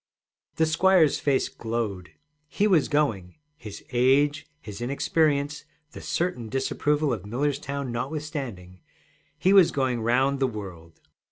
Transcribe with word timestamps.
The 0.55 0.65
squire's 0.65 1.19
face 1.19 1.47
glowed. 1.47 2.09
He 2.47 2.65
was 2.65 2.87
going 2.87 3.35
his 3.55 3.83
age, 3.91 4.47
his 4.59 4.81
inexperience, 4.81 5.63
the 5.91 6.01
certain 6.01 6.49
disapproval 6.49 7.13
of 7.13 7.23
Millerstown 7.23 7.91
notwithstanding 7.91 8.79
he 9.37 9.53
was 9.53 9.69
going 9.69 10.01
round 10.01 10.39
the 10.39 10.47
world! 10.47 11.01